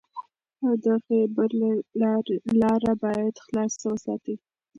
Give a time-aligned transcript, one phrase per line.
[0.83, 1.49] د خیبر
[2.61, 4.35] لاره باید خلاصه وساتئ.